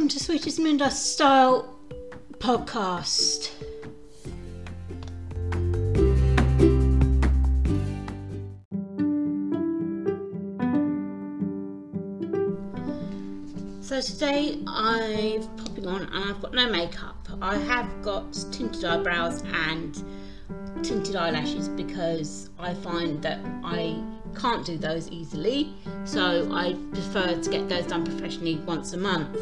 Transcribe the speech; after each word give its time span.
welcome 0.00 0.08
to 0.08 0.24
Sweetest 0.24 0.58
Moondust 0.58 1.12
Style 1.12 1.76
podcast. 2.38 3.50
So 13.82 14.00
today 14.00 14.62
I've 14.66 15.46
popping 15.58 15.86
on 15.86 16.04
and 16.04 16.30
I've 16.30 16.40
got 16.40 16.54
no 16.54 16.70
makeup. 16.70 17.28
I 17.42 17.58
have 17.58 18.00
got 18.00 18.32
tinted 18.50 18.86
eyebrows 18.86 19.42
and 19.52 20.02
tinted 20.82 21.14
eyelashes 21.14 21.68
because 21.68 22.48
I 22.58 22.72
find 22.72 23.20
that 23.20 23.40
I 23.62 24.02
can't 24.34 24.64
do 24.64 24.78
those 24.78 25.10
easily 25.10 25.74
so 26.04 26.50
I 26.54 26.72
prefer 26.92 27.38
to 27.38 27.50
get 27.50 27.68
those 27.68 27.84
done 27.86 28.06
professionally 28.06 28.56
once 28.64 28.94
a 28.94 28.96
month 28.96 29.36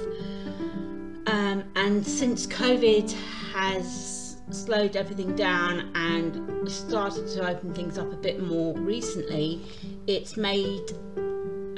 and 1.78 2.04
since 2.04 2.44
COVID 2.46 3.12
has 3.52 4.36
slowed 4.50 4.96
everything 4.96 5.36
down 5.36 5.92
and 5.94 6.68
started 6.68 7.28
to 7.28 7.48
open 7.48 7.72
things 7.72 7.98
up 7.98 8.12
a 8.12 8.16
bit 8.16 8.42
more 8.42 8.74
recently 8.74 9.62
it's 10.06 10.36
made 10.36 10.90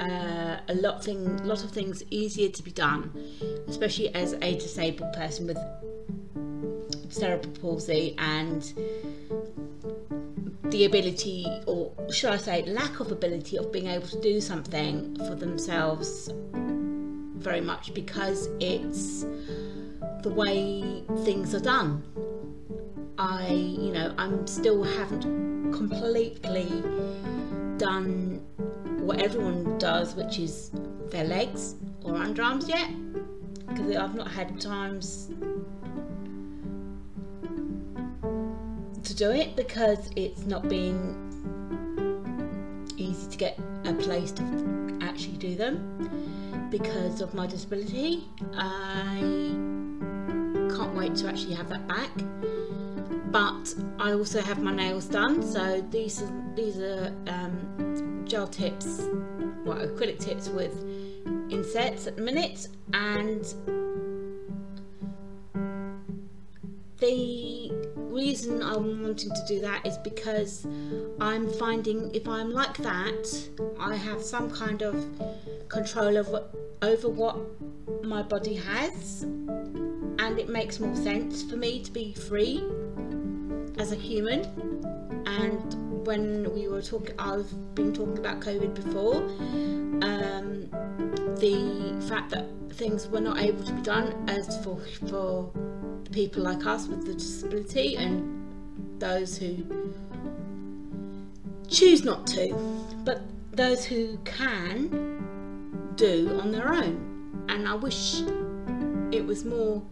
uh, 0.01 0.57
a 0.69 0.75
lot 0.77 1.05
thing 1.05 1.37
lot 1.45 1.63
of 1.63 1.71
things 1.71 2.03
easier 2.11 2.49
to 2.49 2.63
be 2.63 2.71
done 2.71 3.13
especially 3.69 4.13
as 4.15 4.33
a 4.35 4.55
disabled 4.55 5.13
person 5.13 5.47
with 5.47 5.59
cerebral 7.11 7.53
palsy 7.61 8.15
and 8.19 8.73
the 10.71 10.85
ability, 10.85 11.47
or 11.67 11.93
should 12.13 12.31
I 12.31 12.37
say, 12.37 12.63
lack 12.63 13.01
of 13.01 13.11
ability 13.11 13.59
of 13.59 13.73
being 13.73 13.89
able 13.89 14.07
to 14.07 14.21
do 14.21 14.41
something 14.41 15.17
for 15.17 15.35
themselves 15.35 16.31
very 17.41 17.61
much 17.61 17.93
because 17.93 18.49
it's 18.61 19.25
the 20.23 20.31
way 20.31 21.03
things 21.25 21.55
are 21.55 21.61
done. 21.61 22.03
I, 23.19 23.49
you 23.49 23.93
know, 23.93 24.15
I'm 24.19 24.47
still 24.47 24.83
haven't 24.83 25.73
completely 25.73 26.83
done 27.79 28.43
what 29.01 29.21
everyone 29.21 29.79
does, 29.79 30.15
which 30.15 30.39
is 30.39 30.71
their 31.11 31.25
legs 31.25 31.75
or 32.03 32.13
underarms 32.13 32.69
yet, 32.69 32.91
because 33.69 33.97
I've 33.97 34.15
not 34.15 34.31
had 34.31 34.61
times 34.61 35.31
to 39.03 39.15
do 39.15 39.31
it 39.31 39.57
because 39.57 40.11
it's 40.17 40.47
not 40.47 40.69
been 40.69 41.29
easy 42.97 43.29
to 43.31 43.37
get 43.37 43.59
a 43.85 43.95
place 43.95 44.31
to 44.33 44.99
actually 45.01 45.39
do 45.39 45.55
them 45.57 46.69
because 46.71 47.21
of 47.21 47.35
my 47.35 47.47
disability. 47.47 48.25
I 48.55 49.70
can't 50.77 50.95
wait 50.95 51.15
to 51.17 51.29
actually 51.29 51.55
have 51.55 51.69
that 51.69 51.87
back. 51.87 52.11
But 53.31 53.75
I 53.99 54.13
also 54.13 54.41
have 54.41 54.61
my 54.61 54.75
nails 54.75 55.07
done, 55.07 55.43
so 55.43 55.81
these 55.91 56.23
are 56.23 56.33
these 56.57 56.79
are 56.79 57.15
um, 57.29 58.25
gel 58.27 58.49
tips, 58.49 59.03
well 59.65 59.79
acrylic 59.79 60.19
tips 60.19 60.49
with 60.49 60.75
insets 61.51 62.07
at 62.07 62.17
the 62.17 62.23
minute, 62.23 62.69
and 62.93 63.45
the 66.99 67.71
reason 67.97 68.63
I'm 68.63 69.03
wanting 69.03 69.31
to 69.31 69.45
do 69.49 69.61
that 69.61 69.87
is 69.87 69.97
because 69.99 70.67
I'm 71.21 71.49
finding 71.49 72.15
if 72.15 72.29
I'm 72.29 72.53
like 72.53 72.77
that, 72.79 73.49
I 73.79 73.97
have 73.97 74.23
some 74.23 74.51
kind 74.51 74.83
of 74.83 75.05
control 75.69 76.19
over, 76.19 76.45
over 76.83 77.09
what 77.09 77.37
my 78.03 78.23
body 78.23 78.55
has, 78.55 79.25
and 80.31 80.39
it 80.39 80.49
makes 80.49 80.79
more 80.79 80.95
sense 80.95 81.43
for 81.43 81.57
me 81.57 81.83
to 81.83 81.91
be 81.91 82.15
free 82.15 82.63
as 83.79 83.91
a 83.91 83.97
human. 83.97 84.45
And 85.27 86.07
when 86.07 86.55
we 86.55 86.69
were 86.69 86.83
talking, 86.83 87.17
I've 87.19 87.51
been 87.75 87.93
talking 87.93 88.17
about 88.17 88.39
COVID 88.39 88.73
before, 88.73 89.17
um, 90.05 90.71
the 91.41 92.01
fact 92.09 92.31
that 92.31 92.47
things 92.75 93.09
were 93.09 93.21
not 93.21 93.39
able 93.39 93.65
to 93.65 93.73
be 93.73 93.83
done 93.83 94.25
as 94.29 94.63
for 94.63 94.81
for 95.09 95.51
people 96.13 96.45
like 96.45 96.65
us 96.65 96.87
with 96.87 97.05
the 97.05 97.15
disability 97.15 97.97
and 97.97 99.01
those 99.01 99.37
who 99.37 99.67
choose 101.69 102.05
not 102.05 102.25
to, 102.29 102.55
but 103.05 103.23
those 103.51 103.85
who 103.85 104.17
can 104.25 105.93
do 105.97 106.39
on 106.41 106.53
their 106.53 106.73
own. 106.73 107.47
And 107.49 107.67
I 107.67 107.75
wish 107.75 108.23
it 109.11 109.27
was 109.27 109.45
more 109.45 109.83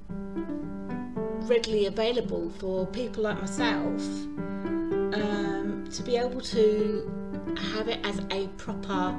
readily 1.48 1.86
available 1.86 2.50
for 2.58 2.86
people 2.86 3.24
like 3.24 3.40
myself 3.40 4.00
um, 5.14 5.88
to 5.90 6.02
be 6.02 6.16
able 6.16 6.40
to 6.40 7.10
have 7.74 7.88
it 7.88 7.98
as 8.04 8.20
a 8.30 8.46
proper 8.58 9.18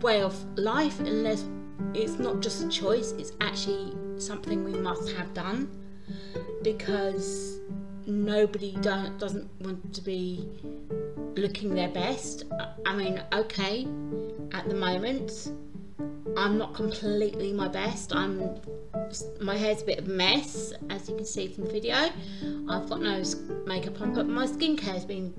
way 0.00 0.22
of 0.22 0.34
life 0.58 0.98
unless 1.00 1.44
it's 1.94 2.18
not 2.18 2.40
just 2.40 2.64
a 2.64 2.68
choice 2.68 3.12
it's 3.12 3.32
actually 3.40 3.92
something 4.18 4.64
we 4.64 4.72
must 4.72 5.12
have 5.12 5.32
done 5.34 5.68
because 6.62 7.60
nobody 8.06 8.76
doesn't 8.80 9.48
want 9.60 9.94
to 9.94 10.00
be 10.00 10.48
looking 11.36 11.74
their 11.74 11.88
best. 11.88 12.44
I 12.86 12.94
mean, 12.94 13.22
okay, 13.32 13.86
at 14.52 14.68
the 14.68 14.74
moment, 14.74 15.52
I'm 16.36 16.58
not 16.58 16.74
completely 16.74 17.52
my 17.52 17.68
best. 17.68 18.14
I'm 18.14 18.60
my 19.40 19.56
hair's 19.56 19.82
a 19.82 19.84
bit 19.84 19.98
of 19.98 20.08
a 20.08 20.10
mess, 20.10 20.72
as 20.90 21.08
you 21.08 21.16
can 21.16 21.24
see 21.24 21.48
from 21.48 21.64
the 21.64 21.70
video. 21.70 21.96
I've 22.68 22.88
got 22.88 23.00
no 23.00 23.22
makeup 23.66 24.00
on, 24.00 24.14
but 24.14 24.26
my 24.26 24.46
skincare 24.46 24.94
has 24.94 25.04
been 25.04 25.34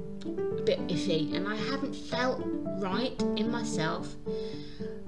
a 0.58 0.62
bit 0.62 0.80
iffy, 0.88 1.36
and 1.36 1.48
I 1.48 1.56
haven't 1.56 1.96
felt 1.96 2.42
right 2.80 3.20
in 3.38 3.50
myself 3.50 4.16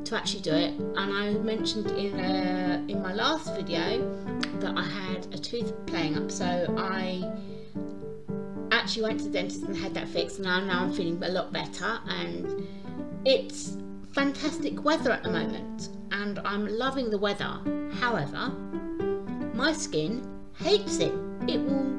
to 0.06 0.16
actually 0.16 0.42
do 0.42 0.54
it. 0.54 0.72
And 0.80 0.98
I 0.98 1.32
mentioned 1.32 1.88
in 1.92 2.20
uh, 2.20 2.86
in 2.88 3.02
my 3.02 3.14
last 3.14 3.54
video 3.56 3.86
that 4.60 4.78
I 4.78 4.84
had 4.84 5.26
a 5.34 5.38
tooth 5.38 5.74
playing 5.86 6.18
up, 6.18 6.32
so 6.32 6.46
I 6.78 7.24
actually 8.72 9.04
went 9.04 9.20
to 9.20 9.26
the 9.26 9.32
dentist 9.32 9.64
and 9.64 9.76
had 9.76 9.94
that 9.94 10.08
fixed. 10.08 10.38
And 10.38 10.46
now, 10.46 10.60
now 10.60 10.84
I'm 10.84 10.94
feeling 10.94 11.22
a 11.24 11.30
lot 11.30 11.52
better, 11.52 12.00
and 12.08 12.68
it's 13.26 13.78
fantastic 14.14 14.84
weather 14.84 15.12
at 15.12 15.24
the 15.24 15.32
moment, 15.32 15.90
and 16.26 16.40
I'm 16.40 16.66
loving 16.66 17.12
the 17.12 17.20
weather. 17.20 17.60
However, 18.00 18.50
my 19.54 19.72
skin 19.74 20.28
hates 20.58 20.98
it. 20.98 21.14
It 21.48 21.60
will 21.60 21.94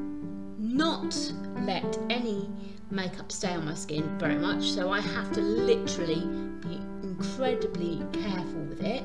not 0.58 1.14
let 1.60 1.96
any 2.10 2.50
makeup 2.90 3.30
stay 3.30 3.52
on 3.52 3.64
my 3.66 3.74
skin 3.74 4.18
very 4.18 4.34
much, 4.34 4.64
so 4.64 4.90
I 4.90 5.00
have 5.00 5.30
to 5.34 5.40
literally 5.40 6.26
be 6.60 6.74
incredibly 7.04 8.02
careful 8.12 8.62
with 8.64 8.82
it. 8.82 9.04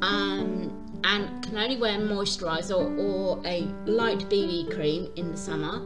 Um, 0.00 0.72
and 1.04 1.44
can 1.44 1.58
only 1.58 1.76
wear 1.76 1.98
moisturiser 1.98 2.74
or, 2.74 2.96
or 2.96 3.42
a 3.44 3.60
light 3.84 4.20
BB 4.30 4.74
cream 4.74 5.10
in 5.16 5.32
the 5.32 5.36
summer 5.36 5.80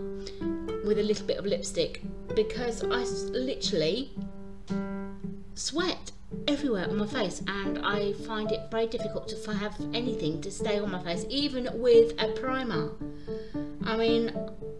with 0.86 1.00
a 1.00 1.02
little 1.02 1.26
bit 1.26 1.38
of 1.38 1.44
lipstick 1.44 2.02
because 2.36 2.84
I 2.84 3.02
literally 3.32 4.12
sweat 5.54 6.12
everywhere 6.46 6.88
on 6.88 6.96
my 6.96 7.06
face 7.06 7.42
and 7.46 7.78
I 7.84 8.12
find 8.12 8.50
it 8.52 8.70
very 8.70 8.86
difficult 8.86 9.28
to 9.28 9.54
have 9.54 9.74
anything 9.94 10.40
to 10.42 10.50
stay 10.50 10.78
on 10.78 10.90
my 10.90 11.02
face 11.02 11.24
even 11.28 11.68
with 11.74 12.12
a 12.18 12.28
primer. 12.32 12.92
I 13.84 13.96
mean 13.96 14.32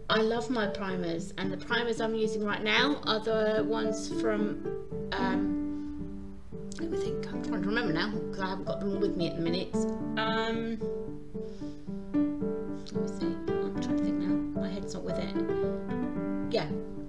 I 0.09 0.21
love 0.21 0.49
my 0.49 0.67
primers 0.67 1.33
and 1.37 1.51
the 1.51 1.57
primers 1.57 2.01
I'm 2.01 2.15
using 2.15 2.43
right 2.43 2.63
now 2.63 3.01
are 3.05 3.19
the 3.19 3.63
ones 3.67 4.09
from 4.21 4.65
um, 5.11 6.37
let 6.79 6.91
me 6.91 6.97
think 6.97 7.27
I'm 7.27 7.43
trying 7.43 7.61
to 7.61 7.67
remember 7.67 7.93
now 7.93 8.11
because 8.11 8.39
I 8.39 8.49
haven't 8.49 8.65
got 8.65 8.79
them 8.79 8.99
with 8.99 9.15
me 9.17 9.27
at 9.27 9.35
the 9.35 9.41
minute 9.41 9.75
um, 10.17 10.79
let 12.13 13.01
me 13.01 13.07
see 13.19 13.25
I'm 13.47 13.81
trying 13.81 13.97
to 13.97 14.03
think 14.03 14.15
now 14.15 14.61
my 14.61 14.69
head's 14.69 14.93
not 14.93 15.03
with 15.03 15.17
it 15.17 15.35
yeah 16.51 16.67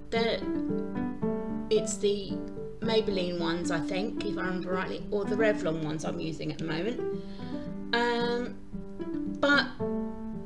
the 0.09 0.41
it's 1.69 1.97
the 1.97 2.37
Maybelline 2.91 3.39
ones, 3.39 3.71
I 3.71 3.79
think, 3.79 4.25
if 4.25 4.37
I 4.37 4.41
remember 4.41 4.73
rightly, 4.73 5.01
or 5.11 5.23
the 5.23 5.35
Revlon 5.35 5.81
ones 5.81 6.03
I'm 6.03 6.19
using 6.19 6.51
at 6.51 6.57
the 6.57 6.65
moment. 6.65 6.99
Um, 7.93 8.55
but 9.39 9.65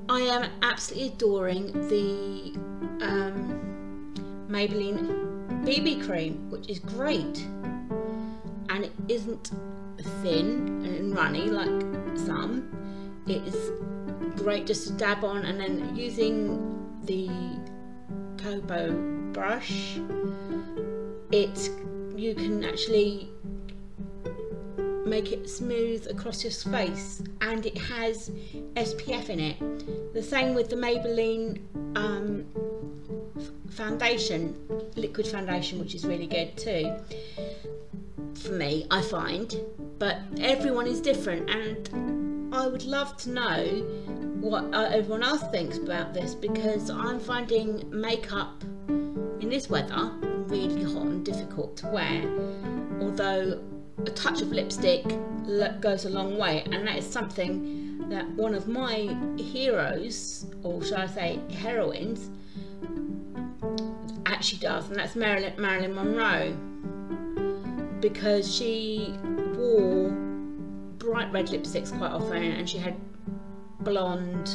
I 0.09 0.19
am 0.19 0.51
absolutely 0.61 1.07
adoring 1.07 1.71
the 1.89 2.53
um, 3.03 4.45
Maybelline 4.47 5.65
BB 5.65 6.05
cream, 6.05 6.51
which 6.51 6.69
is 6.69 6.77
great. 6.77 7.47
And 8.69 8.85
it 8.85 8.93
isn't 9.09 9.51
thin 10.21 10.85
and 10.85 11.15
runny 11.15 11.49
like 11.49 11.67
some. 12.17 12.69
It 13.27 13.41
is 13.47 13.71
great 14.35 14.67
just 14.67 14.87
to 14.87 14.93
dab 14.93 15.23
on 15.23 15.45
and 15.45 15.59
then 15.59 15.95
using 15.95 16.75
the 17.05 17.27
Kobo 18.37 18.93
brush, 19.33 19.97
it 21.31 21.69
you 22.17 22.35
can 22.35 22.63
actually 22.63 23.29
make 25.05 25.31
it 25.31 25.49
smooth 25.49 26.07
across 26.09 26.43
your 26.43 26.51
face 26.51 27.21
and 27.41 27.65
it 27.65 27.77
has 27.77 28.31
SPF 28.75 29.29
in 29.29 29.39
it. 29.39 30.13
The 30.13 30.23
same 30.23 30.55
with 30.55 30.69
the 30.69 30.75
Maybelline 30.75 31.59
um, 31.95 32.45
foundation, 33.69 34.55
liquid 34.95 35.27
foundation, 35.27 35.79
which 35.79 35.93
is 35.93 36.05
really 36.05 36.27
good 36.27 36.57
too. 36.57 36.95
For 38.35 38.51
me, 38.51 38.87
I 38.89 39.01
find, 39.01 39.55
but 39.99 40.19
everyone 40.39 40.87
is 40.87 41.01
different, 41.01 41.49
and 41.49 42.53
I 42.53 42.67
would 42.67 42.83
love 42.83 43.17
to 43.17 43.29
know 43.29 43.65
what 44.39 44.63
uh, 44.73 44.89
everyone 44.91 45.23
else 45.23 45.43
thinks 45.51 45.77
about 45.77 46.13
this 46.13 46.35
because 46.35 46.89
I'm 46.89 47.19
finding 47.19 47.83
makeup 47.89 48.63
in 48.87 49.49
this 49.49 49.69
weather 49.69 50.11
really 50.47 50.83
hot 50.83 51.03
and 51.03 51.25
difficult 51.25 51.75
to 51.77 51.87
wear. 51.87 52.21
Although 53.01 53.61
a 54.05 54.09
touch 54.11 54.41
of 54.41 54.51
lipstick 54.51 55.03
goes 55.79 56.05
a 56.05 56.09
long 56.09 56.37
way, 56.37 56.61
and 56.63 56.73
that 56.87 56.97
is 56.97 57.05
something 57.05 58.09
that 58.09 58.27
one 58.31 58.53
of 58.53 58.67
my 58.67 59.15
heroes, 59.37 60.45
or 60.63 60.83
shall 60.83 60.99
I 60.99 61.07
say 61.07 61.39
heroines, 61.51 62.29
actually 64.25 64.59
does, 64.59 64.87
and 64.89 64.97
that's 64.97 65.15
Marilyn, 65.15 65.53
Marilyn 65.57 65.95
Monroe, 65.95 66.55
because 68.01 68.53
she 68.53 69.15
wore 69.55 70.09
bright 70.99 71.31
red 71.31 71.47
lipsticks 71.47 71.97
quite 71.97 72.11
often, 72.11 72.43
and 72.43 72.69
she 72.69 72.77
had 72.77 72.95
blonde 73.79 74.49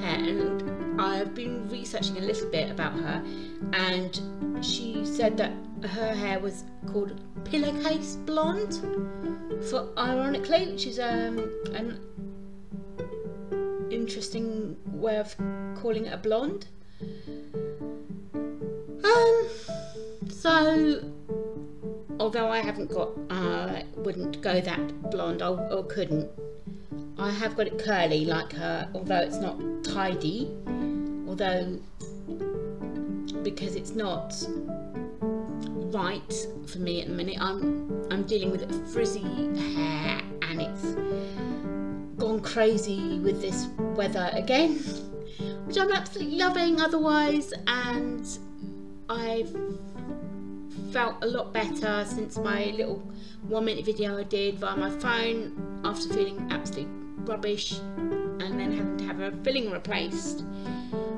hair. 0.00 0.18
And 0.18 0.79
I've 1.00 1.34
been 1.34 1.66
researching 1.70 2.18
a 2.18 2.20
little 2.20 2.50
bit 2.50 2.70
about 2.70 2.92
her, 2.92 3.24
and 3.72 4.20
she 4.62 5.06
said 5.06 5.38
that 5.38 5.52
her 5.88 6.14
hair 6.14 6.38
was 6.38 6.64
called 6.92 7.18
pillowcase 7.44 8.16
blonde, 8.26 8.74
for 9.70 9.88
ironically, 9.96 10.70
which 10.70 10.86
is 10.86 10.98
um, 10.98 11.38
an 11.72 11.98
interesting 13.90 14.76
way 14.86 15.16
of 15.16 15.34
calling 15.74 16.04
it 16.04 16.12
a 16.12 16.18
blonde. 16.18 16.66
Um, 19.02 19.48
so 20.28 21.02
although 22.20 22.48
I 22.48 22.60
haven't 22.60 22.90
got, 22.90 23.08
uh, 23.30 23.82
wouldn't 23.96 24.42
go 24.42 24.60
that 24.60 25.10
blonde 25.10 25.40
or, 25.40 25.58
or 25.72 25.82
couldn't, 25.84 26.28
I 27.18 27.30
have 27.30 27.56
got 27.56 27.66
it 27.66 27.78
curly 27.78 28.26
like 28.26 28.52
her, 28.52 28.88
although 28.94 29.20
it's 29.20 29.38
not 29.38 29.58
tidy, 29.82 30.50
although 31.40 31.78
because 33.42 33.74
it's 33.74 33.94
not 33.94 34.34
right 35.92 36.46
for 36.66 36.78
me 36.78 37.00
at 37.00 37.08
the 37.08 37.14
minute. 37.14 37.36
I'm 37.40 38.06
I'm 38.10 38.24
dealing 38.24 38.50
with 38.50 38.92
frizzy 38.92 39.22
hair 39.74 40.20
and 40.42 40.60
it's 40.60 40.84
gone 42.18 42.40
crazy 42.40 43.18
with 43.20 43.40
this 43.40 43.68
weather 43.78 44.30
again, 44.32 44.78
which 45.64 45.78
I'm 45.78 45.92
absolutely 45.92 46.36
loving 46.36 46.80
otherwise 46.80 47.52
and 47.66 48.26
I've 49.08 49.54
felt 50.92 51.16
a 51.22 51.26
lot 51.26 51.52
better 51.52 52.04
since 52.04 52.36
my 52.36 52.66
little 52.76 53.02
one 53.48 53.64
minute 53.64 53.84
video 53.84 54.18
I 54.18 54.24
did 54.24 54.58
via 54.58 54.76
my 54.76 54.90
phone 54.90 55.80
after 55.84 56.12
feeling 56.12 56.46
absolutely 56.50 56.92
rubbish 57.24 57.78
and 57.96 58.58
then 58.58 58.72
having 58.72 58.96
to 58.98 59.04
have 59.04 59.20
a 59.20 59.32
filling 59.42 59.70
replaced. 59.70 60.44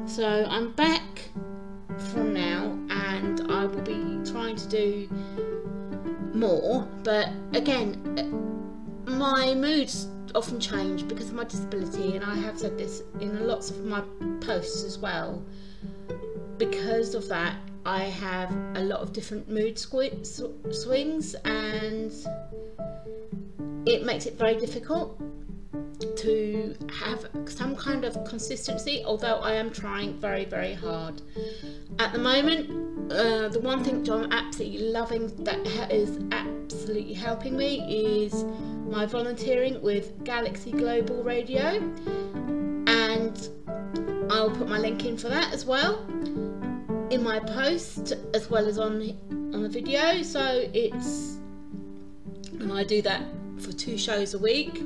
So 0.06 0.46
I'm 0.48 0.72
back 0.72 1.30
from 2.12 2.34
now 2.34 2.78
and 2.90 3.50
I 3.50 3.64
will 3.66 3.82
be 3.82 4.30
trying 4.30 4.56
to 4.56 4.68
do 4.68 5.08
more 6.34 6.86
but 7.02 7.28
again 7.54 7.98
my 9.06 9.54
moods 9.54 10.08
often 10.34 10.58
change 10.58 11.06
because 11.08 11.28
of 11.28 11.34
my 11.34 11.44
disability 11.44 12.16
and 12.16 12.24
I 12.24 12.34
have 12.36 12.58
said 12.58 12.76
this 12.76 13.02
in 13.20 13.46
lots 13.46 13.70
of 13.70 13.84
my 13.84 14.02
posts 14.40 14.84
as 14.84 14.98
well. 14.98 15.42
Because 16.58 17.14
of 17.14 17.28
that 17.28 17.56
I 17.84 18.04
have 18.04 18.50
a 18.76 18.80
lot 18.80 19.00
of 19.00 19.12
different 19.12 19.48
mood 19.48 19.78
swings 19.78 21.34
and 21.44 22.12
it 23.86 24.04
makes 24.04 24.26
it 24.26 24.34
very 24.34 24.56
difficult 24.56 25.20
to 26.16 26.74
have 26.98 27.26
some 27.46 27.74
kind 27.76 28.04
of 28.04 28.22
consistency 28.24 29.02
although 29.06 29.36
I 29.36 29.52
am 29.54 29.70
trying 29.70 30.14
very 30.18 30.44
very 30.44 30.74
hard. 30.74 31.22
At 31.98 32.12
the 32.12 32.18
moment 32.18 33.12
uh, 33.12 33.48
the 33.48 33.60
one 33.60 33.84
thing 33.84 34.08
I'm 34.10 34.32
absolutely 34.32 34.90
loving 34.90 35.26
that 35.44 35.58
is 35.92 36.18
absolutely 36.32 37.14
helping 37.14 37.56
me 37.56 38.14
is 38.24 38.44
my 38.88 39.06
volunteering 39.06 39.80
with 39.82 40.22
Galaxy 40.24 40.70
Global 40.70 41.22
Radio. 41.22 41.78
And 42.86 43.48
I'll 44.30 44.50
put 44.50 44.68
my 44.68 44.78
link 44.78 45.04
in 45.04 45.16
for 45.16 45.28
that 45.28 45.52
as 45.52 45.64
well 45.64 46.06
in 47.10 47.22
my 47.22 47.38
post 47.38 48.14
as 48.32 48.48
well 48.48 48.66
as 48.66 48.78
on 48.78 49.16
on 49.30 49.62
the 49.62 49.68
video. 49.68 50.22
So 50.22 50.68
it's 50.72 51.36
and 52.58 52.72
I 52.72 52.84
do 52.84 53.02
that 53.02 53.22
for 53.58 53.72
two 53.72 53.98
shows 53.98 54.34
a 54.34 54.38
week 54.38 54.82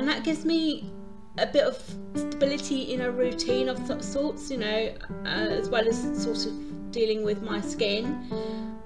and 0.00 0.08
that 0.08 0.24
gives 0.24 0.46
me 0.46 0.90
a 1.36 1.46
bit 1.46 1.62
of 1.62 1.76
stability 2.14 2.94
in 2.94 3.02
a 3.02 3.10
routine 3.10 3.68
of 3.68 4.02
sorts, 4.02 4.50
you 4.50 4.56
know, 4.56 4.94
uh, 5.26 5.28
as 5.28 5.68
well 5.68 5.86
as 5.86 6.22
sort 6.22 6.46
of 6.46 6.90
dealing 6.90 7.22
with 7.22 7.42
my 7.42 7.60
skin. 7.60 8.18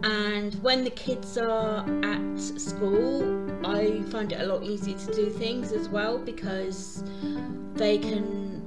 And 0.03 0.57
when 0.57 0.83
the 0.83 0.91
kids 0.91 1.39
are 1.39 1.87
at 2.05 2.41
school, 2.41 3.49
I 3.65 4.03
find 4.11 4.33
it 4.33 4.41
a 4.41 4.45
lot 4.45 4.65
easier 4.65 4.99
to 4.99 5.15
do 5.15 5.31
things 5.31 5.71
as 5.71 5.89
well 5.89 6.19
because 6.19 7.05
they 7.75 7.97
can 7.99 8.61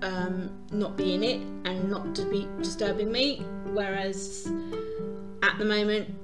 um, 0.00 0.50
not 0.72 0.96
be 0.96 1.12
in 1.12 1.22
it 1.22 1.42
and 1.66 1.90
not 1.90 2.14
to 2.14 2.24
be 2.24 2.48
disturbing 2.62 3.12
me. 3.12 3.44
Whereas 3.74 4.50
at 5.42 5.58
the 5.58 5.66
moment, 5.66 6.14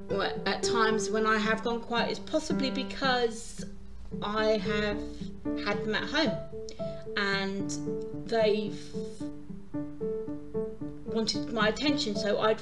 at 0.47 0.63
times 0.63 1.11
when 1.11 1.27
I 1.27 1.37
have 1.37 1.63
gone 1.63 1.83
quiet, 1.83 2.13
it's 2.13 2.19
possibly 2.21 2.71
because 2.71 3.63
I 4.23 4.59
have 4.59 4.99
had 5.65 5.85
them 5.85 5.95
at 5.95 6.05
home 6.05 6.33
and 7.17 8.27
they've 8.27 8.81
wanted 11.07 11.53
my 11.53 11.69
attention 11.69 12.17
so 12.17 12.41
I'd 12.41 12.61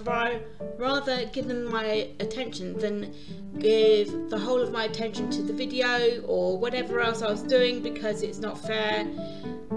rather 0.78 1.24
give 1.26 1.48
them 1.48 1.70
my 1.70 2.10
attention 2.20 2.78
than 2.78 3.14
give 3.58 4.08
the 4.28 4.38
whole 4.38 4.60
of 4.60 4.72
my 4.72 4.84
attention 4.84 5.30
to 5.30 5.42
the 5.42 5.52
video 5.52 6.20
or 6.22 6.58
whatever 6.58 7.00
else 7.00 7.22
I 7.22 7.30
was 7.30 7.42
doing 7.42 7.82
because 7.82 8.22
it's 8.22 8.38
not 8.38 8.58
fair 8.58 9.06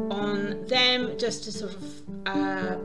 on 0.10 0.66
them 0.68 1.18
just 1.18 1.44
to 1.46 1.52
sort 1.52 1.76
of 1.76 2.02
uh, 2.26 2.76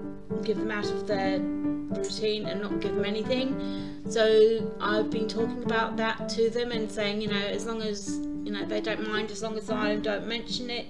give 0.43 0.59
them 0.59 0.71
out 0.71 0.87
of 0.87 1.07
their 1.07 1.41
routine 1.41 2.47
and 2.47 2.63
not 2.63 2.81
give 2.81 2.95
them 2.95 3.05
anything. 3.05 4.03
So 4.09 4.73
I've 4.81 5.11
been 5.11 5.29
talking 5.29 5.63
about 5.65 5.97
that 5.97 6.29
to 6.31 6.51
them 6.51 6.73
and 6.73 6.91
saying 6.91 7.21
you 7.21 7.29
know 7.29 7.47
as 7.47 7.67
long 7.67 7.83
as 7.83 8.21
you 8.45 8.53
know 8.53 8.65
they 8.65 8.81
don't 8.81 9.07
mind 9.07 9.31
as 9.31 9.43
long 9.43 9.57
as 9.57 9.71
I 9.71 9.97
don't 9.97 10.27
mention 10.27 10.71
it 10.71 10.87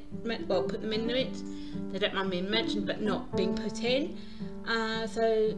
well 0.47 0.63
put 0.63 0.81
them 0.81 0.93
in 0.93 1.11
it 1.11 1.43
they 1.93 1.99
don't 1.99 2.15
mind 2.15 2.31
being 2.31 2.51
mentioned 2.51 2.87
but 2.87 3.01
not 3.01 3.35
being 3.37 3.55
put 3.55 3.83
in. 3.83 4.17
Uh, 4.67 5.07
so 5.07 5.57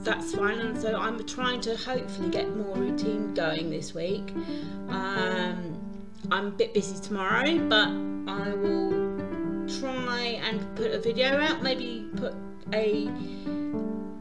that's 0.00 0.34
fine. 0.34 0.58
And 0.58 0.78
so 0.80 0.96
I'm 0.96 1.24
trying 1.26 1.60
to 1.62 1.76
hopefully 1.76 2.30
get 2.30 2.54
more 2.54 2.76
routine 2.76 3.34
going 3.34 3.70
this 3.70 3.94
week. 3.94 4.32
Um, 4.88 5.80
I'm 6.30 6.46
a 6.46 6.50
bit 6.50 6.74
busy 6.74 7.00
tomorrow 7.00 7.58
but 7.68 7.88
I 8.28 8.54
will 8.54 9.06
try 9.80 10.40
and 10.42 10.76
put 10.76 10.92
a 10.92 10.98
video 10.98 11.40
out 11.40 11.62
maybe 11.62 12.08
put 12.16 12.34
a 12.72 13.06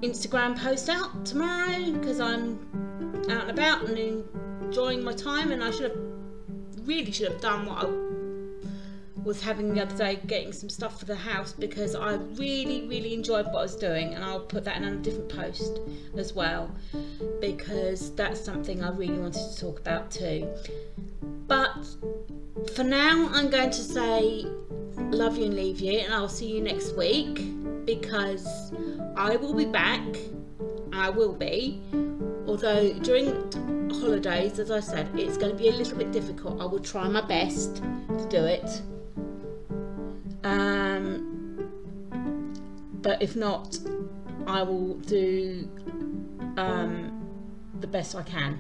Instagram 0.02 0.58
post 0.58 0.90
out 0.90 1.26
tomorrow 1.26 1.92
because 1.92 2.20
I'm 2.20 2.60
out 3.30 3.42
and 3.42 3.52
about 3.52 3.88
and 3.88 3.98
enjoying 4.62 5.04
my 5.04 5.14
time 5.14 5.52
and 5.52 5.64
I 5.64 5.72
should 5.72 5.92
have 5.92 6.15
really 6.86 7.12
should 7.12 7.32
have 7.32 7.42
done 7.42 7.66
what 7.66 7.86
I 7.86 8.16
was 9.24 9.42
having 9.42 9.74
the 9.74 9.82
other 9.82 9.98
day 9.98 10.20
getting 10.28 10.54
some 10.54 10.70
stuff 10.70 11.00
for 11.00 11.06
the 11.06 11.16
house 11.16 11.52
because 11.52 11.96
I 11.96 12.14
really 12.14 12.88
really 12.88 13.14
enjoyed 13.14 13.48
what 13.48 13.56
I 13.56 13.62
was 13.64 13.76
doing 13.76 14.14
and 14.14 14.24
I'll 14.24 14.42
put 14.42 14.64
that 14.66 14.78
in 14.78 14.84
a 14.84 14.96
different 14.98 15.30
post 15.30 15.80
as 16.16 16.34
well 16.34 16.70
because 17.42 18.14
that's 18.16 18.40
something 18.40 18.84
I 18.84 18.92
really 18.92 19.18
wanted 19.18 19.52
to 19.52 19.58
talk 19.60 19.80
about 19.80 20.12
too. 20.12 20.48
But 21.48 21.74
for 22.76 22.84
now 22.84 23.30
I'm 23.34 23.50
going 23.50 23.72
to 23.72 23.82
say 23.82 24.46
love 24.98 25.38
you 25.38 25.46
and 25.46 25.56
leave 25.56 25.80
you 25.80 26.00
and 26.00 26.14
I'll 26.14 26.30
see 26.30 26.56
you 26.56 26.62
next 26.62 26.96
week 26.96 27.86
because 27.86 28.72
I 29.16 29.38
will 29.38 29.54
be 29.54 29.66
back. 29.66 30.04
I 30.94 31.10
will 31.10 31.34
be. 31.34 31.82
Although 32.48 32.94
during 33.00 33.50
holidays, 33.92 34.60
as 34.60 34.72
I 34.72 34.80
said, 34.80 35.10
it's 35.16 35.38
going 35.38 35.52
to 35.52 35.58
be 35.58 35.70
a 35.70 35.72
little 35.72 35.98
bit 35.98 36.12
difficult. 36.12 36.62
I 36.62 36.66
will 36.66 36.80
try 36.80 37.08
my 37.08 37.22
best 37.22 37.78
to 37.78 38.28
do 38.30 38.44
it. 38.46 38.82
Um, 40.44 41.70
but 43.02 43.22
if 43.22 43.36
not, 43.36 43.78
I 44.48 44.64
will 44.64 44.96
do 44.96 45.70
um, 46.58 47.28
the 47.80 47.88
best 47.88 48.16
I 48.16 48.24
can. 48.24 48.60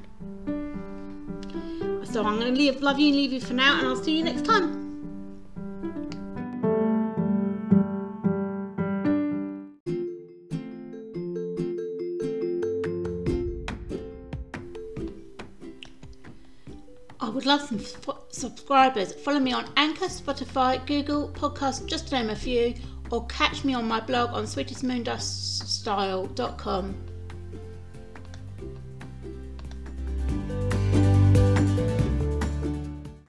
So 2.03 2.23
I'm 2.23 2.39
going 2.39 2.53
to 2.53 2.57
leave, 2.57 2.81
love 2.81 2.99
you 2.99 3.07
and 3.07 3.15
leave 3.15 3.33
you 3.33 3.41
for 3.41 3.53
now, 3.53 3.79
and 3.79 3.87
I'll 3.87 3.95
see 3.95 4.17
you 4.17 4.23
next 4.23 4.45
time. 4.45 4.84
I 17.25 17.29
would 17.29 17.45
love 17.47 17.61
some 17.61 17.79
subscribers. 18.29 19.11
Follow 19.11 19.39
me 19.39 19.51
on 19.51 19.65
Anchor, 19.77 20.05
Spotify, 20.05 20.85
Google, 20.85 21.29
Podcast, 21.29 21.87
just 21.87 22.09
to 22.09 22.15
name 22.15 22.29
a 22.29 22.35
few, 22.35 22.75
or 23.09 23.25
catch 23.25 23.65
me 23.65 23.73
on 23.73 23.87
my 23.87 23.99
blog 23.99 24.29
on 24.29 24.43
sweetestmoonduststyle.com. 24.43 27.14